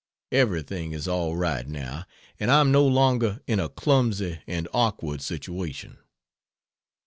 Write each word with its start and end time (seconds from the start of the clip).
Everything 0.31 0.93
is 0.93 1.07
all 1.07 1.35
right, 1.35 1.67
now, 1.67 2.05
and 2.39 2.49
I 2.49 2.59
am 2.59 2.71
no 2.71 2.83
longer 2.87 3.39
in 3.45 3.59
a 3.59 3.69
clumsy 3.69 4.41
and 4.47 4.67
awkward 4.73 5.21
situation. 5.21 5.99